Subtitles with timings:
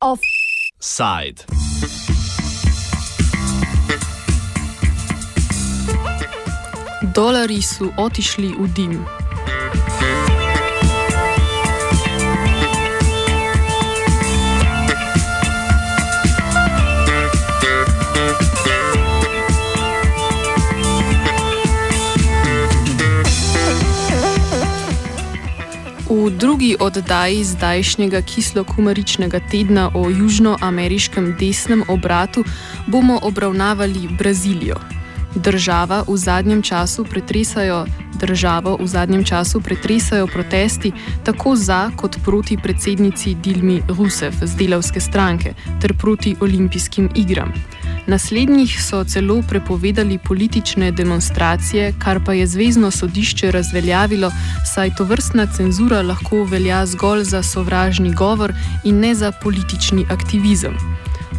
[0.00, 1.44] Offside.
[7.14, 9.06] Dolari su otišli v dim.
[26.40, 32.44] Drugi oddaji zdajšnjega kislo-kumaričnega tedna o južnoameriškem desnem obratu
[32.86, 34.76] bomo obravnavali Brazilijo.
[35.34, 37.86] Država v zadnjem času pretresajo,
[38.20, 40.92] državo v zadnjem času pretresajo protesti
[41.24, 47.52] tako za kot proti predsednici Dilmi Rusev z delavske stranke ter proti olimpijskim igram.
[48.06, 54.32] Naslednjih so celo prepovedali politične demonstracije, kar pa je Zvezdno sodišče razveljavilo,
[54.74, 58.52] saj to vrstna cenzura lahko velja zgolj za sovražni govor
[58.84, 60.76] in ne za politični aktivizem.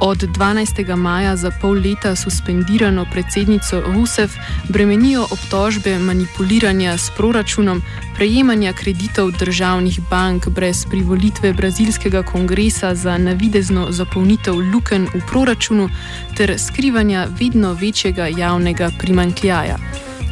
[0.00, 0.96] Od 12.
[0.96, 4.30] maja za pol leta suspendirano predsednico Rusev
[4.68, 7.82] bremenijo obtožbe manipuliranja s proračunom,
[8.16, 15.88] prejemanja kreditov državnih bank brez privolitve brazilskega kongresa za navidezno zapolnitev luken v proračunu
[16.36, 19.78] ter skrivanja vedno večjega javnega primankljaja.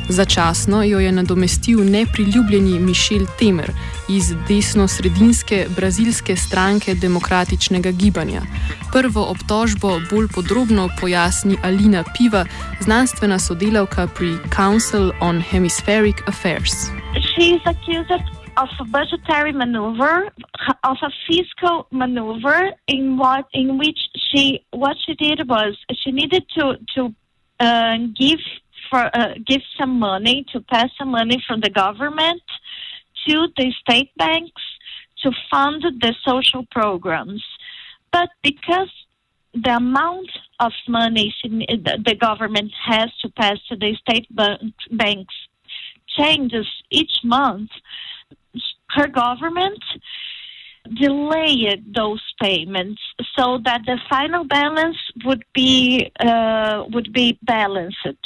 [0.08, 3.70] Začasno jo je nadomestil nepriljubljeni Mišel Temer
[4.08, 8.40] iz desno-sredinske brazilske stranke demokratičnega gibanja.
[8.92, 12.44] Prvo obtožbo bolj podrobno pojasni Alina Piva,
[12.80, 16.72] znanstvena sodelavka pri Council on Hemispheric Affairs.
[18.56, 20.28] Of a budgetary maneuver,
[20.84, 25.72] of a fiscal maneuver, in what in which she what she did was
[26.04, 27.00] she needed to to
[27.60, 28.44] uh, give
[28.92, 32.42] for uh, give some money to pass some money from the government
[33.26, 34.62] to the state banks
[35.22, 37.42] to fund the social programs.
[38.12, 38.92] But because
[39.54, 40.30] the amount
[40.60, 44.26] of money the government has to pass to the state
[44.90, 45.34] banks
[46.18, 47.70] changes each month,
[48.90, 49.82] her government
[51.00, 53.00] delayed those payments
[53.38, 58.18] so that the final balance would be uh, would be balanced.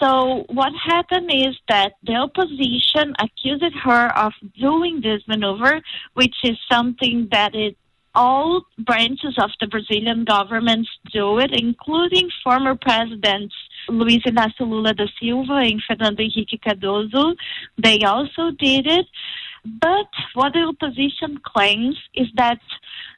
[0.00, 5.80] So what happened is that the opposition accused her of doing this maneuver,
[6.14, 7.76] which is something that it
[8.14, 13.54] all branches of the Brazilian government do it, including former presidents
[13.88, 17.34] Luiz Inácio Lula da Silva and Fernando Henrique Cardoso.
[17.78, 19.06] They also did it.
[19.64, 22.58] But what the opposition claims is that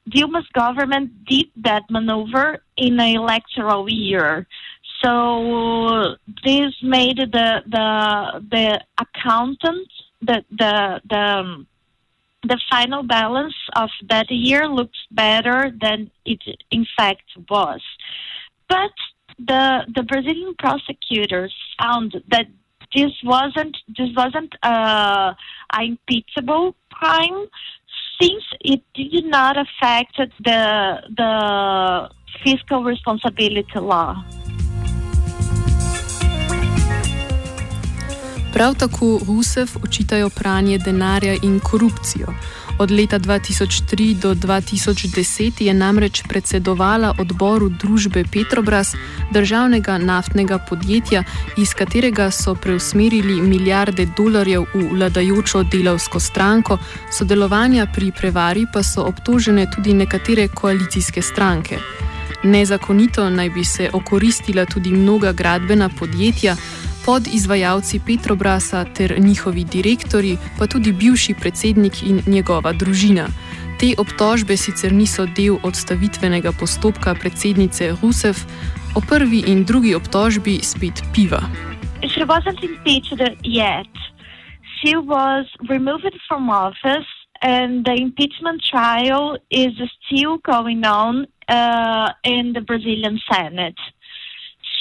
[0.09, 4.47] Dilma's government did that maneuver in an electoral year.
[5.03, 9.89] So this made the the the accountant
[10.21, 11.67] the the the um,
[12.45, 17.81] the final balance of that year looks better than it in fact was.
[18.69, 18.93] But
[19.39, 22.47] the the Brazilian prosecutors found that
[22.95, 25.35] this wasn't this wasn't uh,
[25.73, 27.47] an impeachable crime
[28.21, 32.11] since it did not affect the the
[32.45, 34.23] fiscal responsibility law.
[38.53, 42.27] Prav tako Rusev očitajo pranje denarja in korupcijo.
[42.79, 48.95] Od leta 2003 do 2010 je namreč predsedovala odboru družbe Petrobras,
[49.33, 51.25] državnega naftnega podjetja,
[51.57, 56.79] iz katerega so preusmerili milijarde dolarjev v vladajočo delavsko stranko,
[57.13, 61.79] sodelovanja pri prevari pa so obtožene tudi nekatere koalicijske stranke.
[62.43, 66.57] Nezakonito naj bi se okoristila tudi mnoga gradbena podjetja
[67.07, 73.27] podizvajalci Petrobrasa ter njihovi direktori, pa tudi bivši predsednik in njegova družina.
[73.81, 78.37] Te obtožbe sicer niso del odstavitvenega postopka predsednice Rusev,
[78.97, 81.43] o prvi in drugi obtožbi spet piva.
[82.03, 83.93] She wasn't impeached yet.
[84.79, 87.11] She was removed from office,
[87.43, 93.79] and the impeachment trial is still going on uh, in the Brazilian Senate.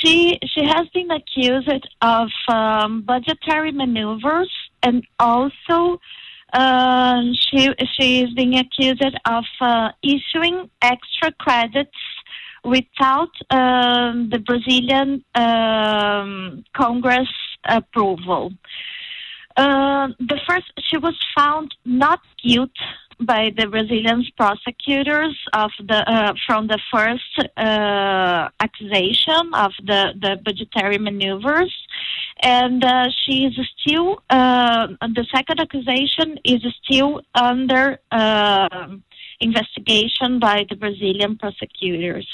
[0.03, 4.51] She she has been accused of um, budgetary maneuvers
[4.83, 5.99] and also
[6.53, 11.97] uh, she she is being accused of uh, issuing extra credits
[12.63, 17.29] without um, the Brazilian um, Congress
[17.65, 18.51] approval.
[19.57, 22.73] Uh, the first, she was found not guilty
[23.21, 30.39] by the Brazilian prosecutors of the uh, from the first uh, accusation of the, the
[30.43, 31.73] budgetary maneuvers,
[32.41, 38.87] and uh, she is still uh, the second accusation is still under uh,
[39.39, 42.27] investigation by the Brazilian prosecutors.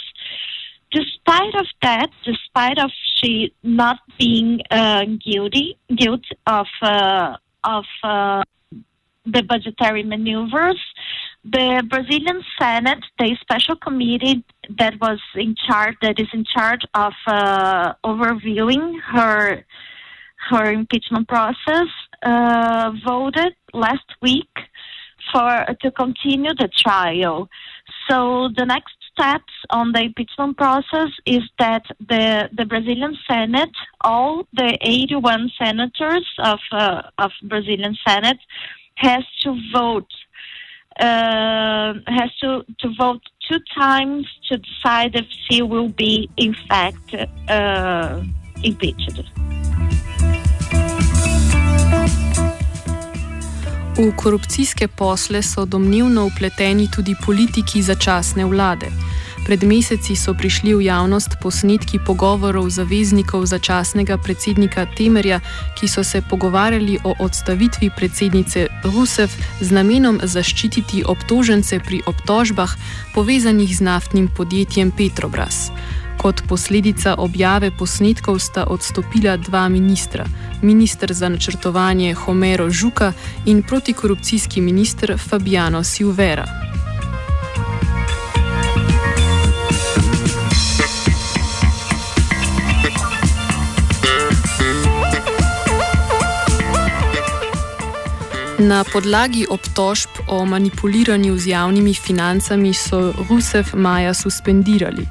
[0.91, 6.67] Despite of that, despite of she not being uh, guilty, guilty of
[7.63, 7.85] of
[9.25, 10.81] the budgetary maneuvers.
[11.43, 14.43] The Brazilian Senate, the special committee
[14.77, 19.63] that was in charge, that is in charge of uh, overviewing her
[20.49, 21.87] her impeachment process,
[22.23, 24.49] uh, voted last week
[25.31, 27.49] for to continue the trial.
[28.09, 34.47] So the next steps on the impeachment process is that the the Brazilian Senate, all
[34.53, 38.39] the 81 senators of uh, of Brazilian Senate,
[38.95, 40.11] has to vote
[40.99, 47.13] uh, has to, to vote two times to decide if she will be in fact
[47.49, 48.23] uh,
[48.63, 49.23] impeached.
[53.97, 58.91] V korupcijske posle so domnevno upleteni tudi politiki začasne vlade.
[59.47, 65.39] Pred meseci so prišli v javnost posnetki pogovorov zaveznikov začasnega predsednika Temerja,
[65.79, 69.31] ki so se pogovarjali o odstavitvi predsednice Rusev
[69.63, 72.75] z namenom zaščititi obtožence pri obtožbah
[73.15, 75.71] povezanih z naftnim podjetjem Petrobras.
[76.19, 80.27] Kot posledica objave posnetkov sta odstopila dva ministra:
[80.59, 83.13] ministr za načrtovanje Homero Žuka
[83.47, 86.66] in protikorupcijski ministr Fabiano Silvera.
[98.59, 105.05] Na podlagi obtožb o manipuliranju z javnimi financami so Rusev maja suspendirali.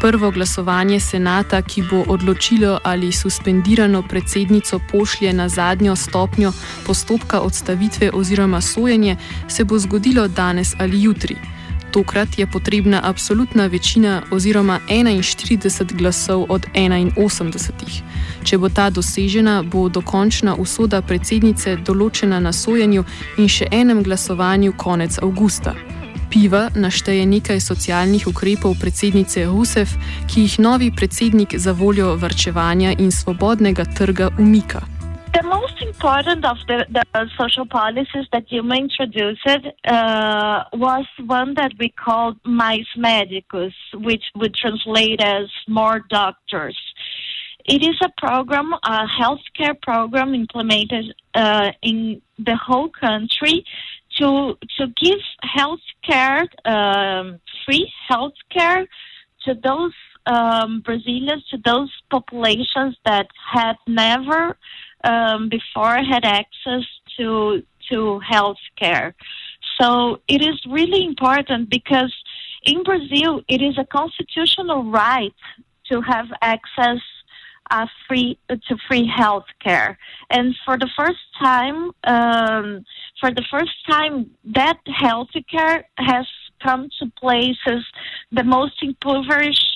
[0.00, 6.52] Prvo glasovanje senata, ki bo odločilo, ali suspendirano predsednico pošlje na zadnjo stopnjo
[6.86, 9.16] postopka odstavitve oziroma sojenje,
[9.48, 11.36] se bo zgodilo danes ali jutri.
[11.92, 18.02] Tokrat je potrebna absolutna večina oziroma 41 glasov od 81.
[18.44, 23.04] Če bo ta dosežena, bo dokončna usoda predsednice določena na sojenju
[23.38, 25.74] in še enem glasovanju konec avgusta.
[26.30, 29.94] Piva našteje nekaj socialnih ukrepov predsednice Rusev,
[30.26, 34.95] ki jih novi predsednik za voljo vrčevanja in svobodnega trga umika.
[35.36, 41.72] The most important of the, the social policies that you introduced uh, was one that
[41.78, 46.78] we called Mais Médicos, which would translate as more doctors.
[47.66, 53.66] It is a program, a healthcare program implemented uh, in the whole country
[54.18, 58.86] to to give healthcare, um, free healthcare
[59.44, 59.92] to those
[60.24, 64.56] um, Brazilians, to those populations that had never
[65.06, 66.84] um, before had access
[67.16, 69.14] to to healthcare.
[69.80, 72.12] So it is really important because
[72.64, 75.34] in Brazil it is a constitutional right
[75.90, 77.00] to have access
[77.70, 79.98] uh, free to free health care.
[80.30, 82.84] And for the first time, um,
[83.20, 86.26] for the first time, that health care has
[86.62, 87.84] come to places
[88.32, 89.75] the most impoverished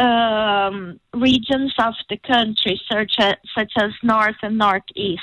[0.00, 5.20] um, regions of the country, such as, such as north and northeast.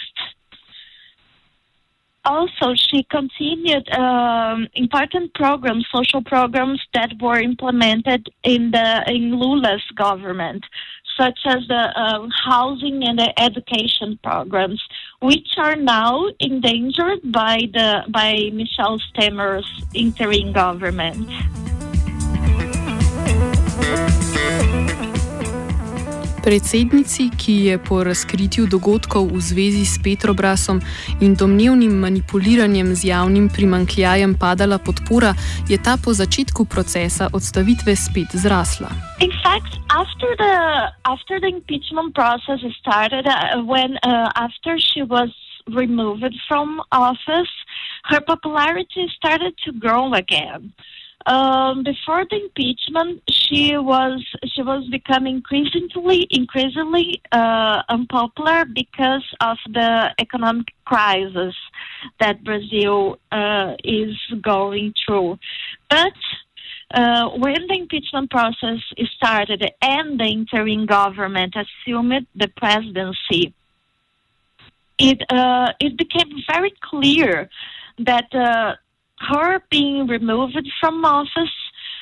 [2.25, 9.83] Also, she continued um, important programs, social programs that were implemented in the in Lula's
[9.95, 10.65] government
[11.19, 14.81] such as the uh, housing and the education programs,
[15.19, 21.27] which are now endangered by the by Michel Temer's interim government.
[26.47, 30.79] Predsednici, ki je po razkritju dogodkov v zvezi s Petrobrasom
[31.19, 35.35] in domnevnim manipuliranjem z javnim primankljajem padala podpora,
[35.67, 38.87] je ta po začetku procesa odstavitve spet zrasla.
[39.19, 40.55] In fact, after the
[41.03, 45.27] after the impeachment process started, uh, when uh, after she was
[45.67, 47.51] removed from office,
[48.07, 50.71] her popularity started to grow again.
[51.27, 59.57] Um, before the impeachment, she was she was becoming increasingly increasingly uh, unpopular because of
[59.69, 61.53] the economic crisis
[62.21, 65.37] that Brazil uh, is going through.
[65.89, 66.13] But
[66.93, 68.79] uh, when the impeachment process
[69.17, 73.53] started and the interim government assumed the presidency,
[74.97, 77.49] it uh, it became very clear
[77.99, 78.75] that uh,
[79.19, 81.53] her being removed from office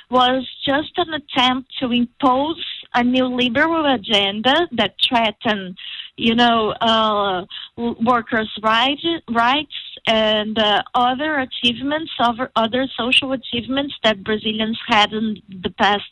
[0.09, 5.77] was just an attempt to impose a new liberal agenda that threatened,
[6.15, 7.45] you know, uh,
[7.77, 8.97] workers' right,
[9.29, 9.75] rights
[10.07, 16.03] and uh, other achievements, other, social achievements that Brazilians had in the past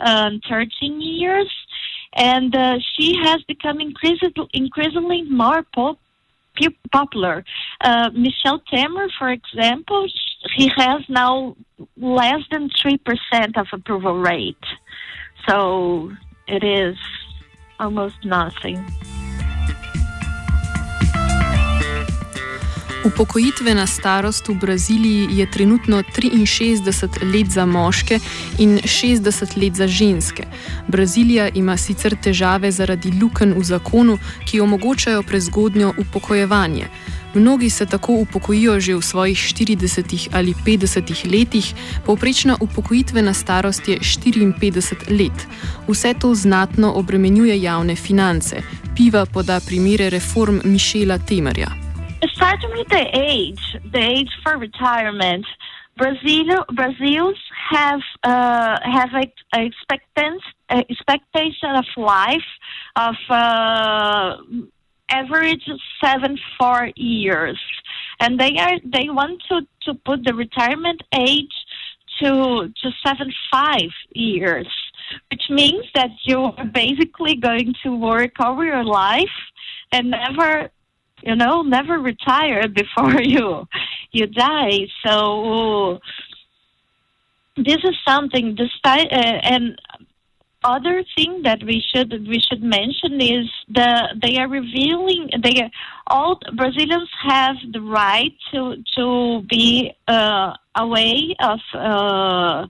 [0.00, 1.50] um, 13 years.
[2.14, 5.98] And uh, she has become increasingly, increasingly more pop-
[6.92, 7.44] popular.
[7.80, 10.08] Uh, Michel Temer, for example,
[10.56, 11.56] he has now
[11.96, 14.56] less than 3% of approval rate.
[15.48, 16.12] So
[16.46, 16.96] it is
[17.78, 18.84] almost nothing.
[23.04, 28.18] Upokojitvena starost v Braziliji je trenutno 63 let za moške
[28.58, 30.46] in 60 let za ženske.
[30.88, 36.86] Brazilija ima sicer težave zaradi luken v zakonu, ki omogočajo prezgodnjo upokojevanje.
[37.34, 41.74] Mnogi se tako upokojijo že v svojih 40 ali 50 letih,
[42.06, 45.46] povprečna upokojitvena starost je 54 let.
[45.88, 48.62] Vse to znatno obremenjuje javne finance.
[48.96, 51.87] Piva poda primere reform Mišela Temerja.
[52.26, 55.46] Starting with the age, the age for retirement,
[55.96, 57.38] Brazil, Brazils
[57.70, 62.50] have uh, have a, a expectance, expectation of life
[62.96, 64.36] of uh,
[65.10, 65.68] average
[66.02, 67.60] seven four years,
[68.20, 71.54] and they are they want to to put the retirement age
[72.20, 74.68] to to seven five years,
[75.30, 79.38] which means that you are basically going to work all your life
[79.92, 80.70] and never
[81.22, 83.66] you know never retire before you
[84.12, 84.86] you die.
[85.04, 86.00] So
[87.56, 89.80] this is something despite uh, and
[90.64, 95.70] other thing that we should we should mention is the they are revealing they are,
[96.08, 102.66] all Brazilians have the right to to be uh, away of uh,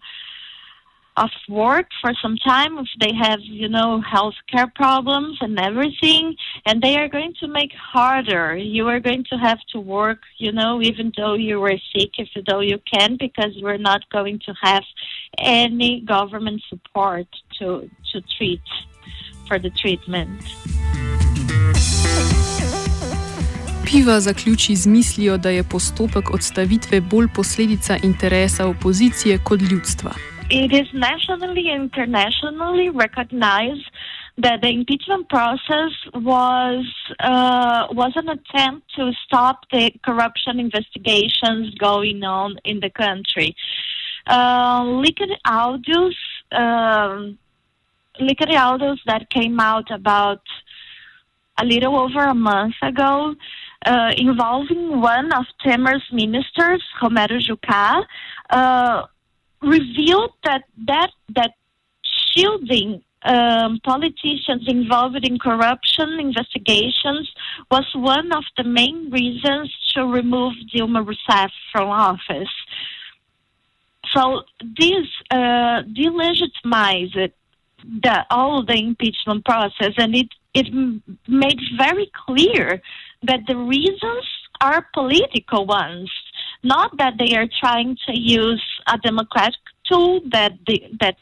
[1.25, 6.25] of work for some time if they have you know health care problems and everything
[6.67, 10.53] and they are going to make harder you are going to have to work you
[10.53, 14.53] know even though you were sick if though you can because we're not going to
[14.63, 14.85] have
[15.39, 17.27] any government support
[17.59, 18.67] to to treat
[19.47, 20.41] for the treatment
[23.89, 30.38] Piva zaključi z mislijo, da je postopek odstavitve bolj posledica interesa opozicije kot ljudstva.
[30.51, 33.91] It is nationally and internationally recognized
[34.39, 36.87] that the impeachment process was
[37.21, 43.55] uh, was an attempt to stop the corruption investigations going on in the country.
[44.27, 46.15] Uh, leaked audios,
[46.53, 47.39] um,
[48.21, 50.43] leaked audios that came out about
[51.61, 53.35] a little over a month ago,
[53.87, 58.05] uh, involving one of Temer's ministers, Romero Jucá.
[58.49, 59.03] Uh,
[59.63, 61.53] revealed that that that
[62.03, 67.29] shielding um, politicians involved in corruption investigations
[67.71, 72.49] was one of the main reasons to remove Dilma Rousseff from office.
[74.15, 77.33] So this uh, delegitimized
[78.03, 80.73] the, all the impeachment process, and it it
[81.29, 82.81] made very clear
[83.23, 84.25] that the reasons
[84.61, 86.11] are political ones
[86.63, 88.63] not that they are trying to use
[88.93, 91.17] a democratic tool that the, that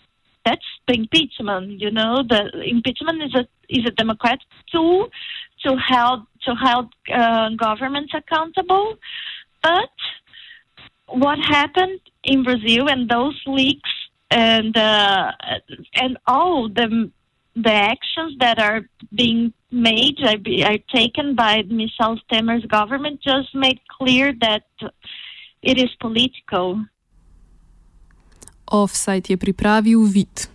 [0.45, 1.81] that's the impeachment.
[1.81, 5.09] You know, the impeachment is a is a democratic tool
[5.65, 8.97] to help to help uh, governments accountable.
[9.63, 9.91] But
[11.09, 13.91] what happened in Brazil and those leaks
[14.31, 15.33] and uh,
[15.95, 17.11] and all the
[17.57, 18.83] the actions that are
[19.15, 20.37] being made are,
[20.71, 24.65] are taken by Michel Temer's government just made clear that
[25.63, 26.85] it is political.
[28.71, 30.49] Offside je pripravil vid.